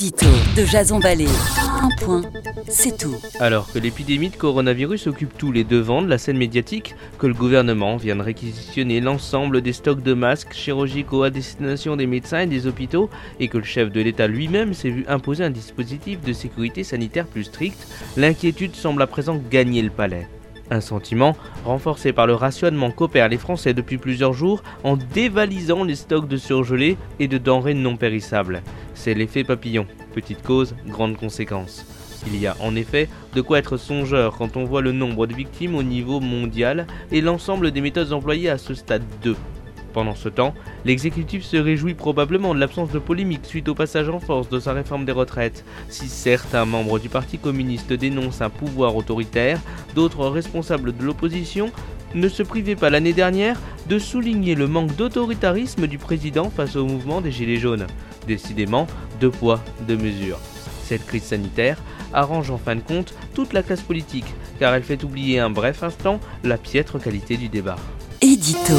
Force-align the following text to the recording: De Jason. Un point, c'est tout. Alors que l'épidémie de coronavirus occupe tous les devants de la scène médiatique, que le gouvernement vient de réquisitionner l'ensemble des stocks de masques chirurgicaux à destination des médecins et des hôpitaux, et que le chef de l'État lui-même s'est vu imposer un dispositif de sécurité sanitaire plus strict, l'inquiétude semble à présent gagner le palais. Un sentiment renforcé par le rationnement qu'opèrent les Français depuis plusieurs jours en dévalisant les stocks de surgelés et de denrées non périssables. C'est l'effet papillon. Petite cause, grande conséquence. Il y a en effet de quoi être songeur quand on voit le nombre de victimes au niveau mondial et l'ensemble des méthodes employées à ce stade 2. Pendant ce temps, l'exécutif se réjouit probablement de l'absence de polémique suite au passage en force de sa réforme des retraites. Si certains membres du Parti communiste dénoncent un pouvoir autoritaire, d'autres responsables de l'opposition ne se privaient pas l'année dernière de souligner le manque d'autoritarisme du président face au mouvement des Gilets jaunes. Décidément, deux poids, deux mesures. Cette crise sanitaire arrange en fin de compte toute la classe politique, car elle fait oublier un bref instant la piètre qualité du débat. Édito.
De 0.00 0.64
Jason. 0.64 0.98
Un 0.98 1.88
point, 2.02 2.22
c'est 2.66 2.96
tout. 2.96 3.16
Alors 3.38 3.70
que 3.70 3.78
l'épidémie 3.78 4.30
de 4.30 4.36
coronavirus 4.36 5.08
occupe 5.08 5.36
tous 5.36 5.52
les 5.52 5.62
devants 5.62 6.00
de 6.00 6.08
la 6.08 6.16
scène 6.16 6.38
médiatique, 6.38 6.94
que 7.18 7.26
le 7.26 7.34
gouvernement 7.34 7.98
vient 7.98 8.16
de 8.16 8.22
réquisitionner 8.22 9.02
l'ensemble 9.02 9.60
des 9.60 9.74
stocks 9.74 10.02
de 10.02 10.14
masques 10.14 10.54
chirurgicaux 10.54 11.22
à 11.22 11.28
destination 11.28 11.96
des 11.96 12.06
médecins 12.06 12.40
et 12.40 12.46
des 12.46 12.66
hôpitaux, 12.66 13.10
et 13.40 13.48
que 13.48 13.58
le 13.58 13.64
chef 13.64 13.92
de 13.92 14.00
l'État 14.00 14.26
lui-même 14.26 14.72
s'est 14.72 14.88
vu 14.88 15.04
imposer 15.06 15.44
un 15.44 15.50
dispositif 15.50 16.22
de 16.22 16.32
sécurité 16.32 16.82
sanitaire 16.82 17.26
plus 17.26 17.44
strict, 17.44 17.86
l'inquiétude 18.16 18.74
semble 18.76 19.02
à 19.02 19.06
présent 19.06 19.38
gagner 19.50 19.82
le 19.82 19.90
palais. 19.90 20.26
Un 20.70 20.80
sentiment 20.80 21.36
renforcé 21.64 22.12
par 22.14 22.26
le 22.26 22.34
rationnement 22.34 22.90
qu'opèrent 22.90 23.28
les 23.28 23.38
Français 23.38 23.74
depuis 23.74 23.98
plusieurs 23.98 24.32
jours 24.32 24.62
en 24.82 24.96
dévalisant 24.96 25.84
les 25.84 25.96
stocks 25.96 26.28
de 26.28 26.36
surgelés 26.36 26.96
et 27.18 27.28
de 27.28 27.38
denrées 27.38 27.74
non 27.74 27.96
périssables. 27.96 28.62
C'est 29.02 29.14
l'effet 29.14 29.44
papillon. 29.44 29.86
Petite 30.12 30.42
cause, 30.42 30.74
grande 30.86 31.16
conséquence. 31.16 31.86
Il 32.26 32.38
y 32.38 32.46
a 32.46 32.54
en 32.60 32.76
effet 32.76 33.08
de 33.34 33.40
quoi 33.40 33.58
être 33.58 33.78
songeur 33.78 34.36
quand 34.36 34.58
on 34.58 34.64
voit 34.64 34.82
le 34.82 34.92
nombre 34.92 35.26
de 35.26 35.32
victimes 35.32 35.74
au 35.74 35.82
niveau 35.82 36.20
mondial 36.20 36.86
et 37.10 37.22
l'ensemble 37.22 37.70
des 37.70 37.80
méthodes 37.80 38.12
employées 38.12 38.50
à 38.50 38.58
ce 38.58 38.74
stade 38.74 39.02
2. 39.22 39.36
Pendant 39.94 40.14
ce 40.14 40.28
temps, 40.28 40.52
l'exécutif 40.84 41.44
se 41.44 41.56
réjouit 41.56 41.94
probablement 41.94 42.54
de 42.54 42.60
l'absence 42.60 42.90
de 42.90 42.98
polémique 42.98 43.46
suite 43.46 43.70
au 43.70 43.74
passage 43.74 44.10
en 44.10 44.20
force 44.20 44.50
de 44.50 44.60
sa 44.60 44.74
réforme 44.74 45.06
des 45.06 45.12
retraites. 45.12 45.64
Si 45.88 46.06
certains 46.06 46.66
membres 46.66 46.98
du 46.98 47.08
Parti 47.08 47.38
communiste 47.38 47.94
dénoncent 47.94 48.42
un 48.42 48.50
pouvoir 48.50 48.96
autoritaire, 48.96 49.60
d'autres 49.94 50.26
responsables 50.26 50.94
de 50.94 51.02
l'opposition 51.02 51.72
ne 52.14 52.28
se 52.28 52.42
privaient 52.42 52.76
pas 52.76 52.90
l'année 52.90 53.14
dernière 53.14 53.58
de 53.88 53.98
souligner 53.98 54.54
le 54.54 54.66
manque 54.66 54.94
d'autoritarisme 54.94 55.86
du 55.86 55.96
président 55.96 56.50
face 56.50 56.76
au 56.76 56.84
mouvement 56.84 57.22
des 57.22 57.32
Gilets 57.32 57.56
jaunes. 57.56 57.86
Décidément, 58.26 58.86
deux 59.20 59.30
poids, 59.30 59.60
deux 59.86 59.96
mesures. 59.96 60.38
Cette 60.84 61.06
crise 61.06 61.24
sanitaire 61.24 61.78
arrange 62.12 62.50
en 62.50 62.58
fin 62.58 62.76
de 62.76 62.80
compte 62.80 63.14
toute 63.34 63.52
la 63.52 63.62
classe 63.62 63.82
politique, 63.82 64.34
car 64.58 64.74
elle 64.74 64.82
fait 64.82 65.04
oublier 65.04 65.38
un 65.38 65.50
bref 65.50 65.82
instant 65.82 66.20
la 66.44 66.58
piètre 66.58 67.00
qualité 67.00 67.36
du 67.36 67.48
débat. 67.48 67.76
Édito. 68.20 68.74